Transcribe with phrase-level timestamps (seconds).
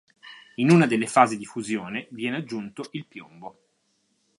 [0.55, 3.59] In una delle fasi di fusione, viene aggiunto il piombo.